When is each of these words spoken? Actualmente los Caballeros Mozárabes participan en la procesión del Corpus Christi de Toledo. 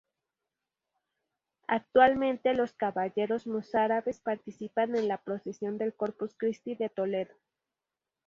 Actualmente 1.67 2.55
los 2.55 2.73
Caballeros 2.73 3.45
Mozárabes 3.45 4.19
participan 4.19 4.95
en 4.95 5.07
la 5.07 5.19
procesión 5.21 5.77
del 5.77 5.93
Corpus 5.93 6.33
Christi 6.35 6.73
de 6.73 6.89
Toledo. 6.89 7.35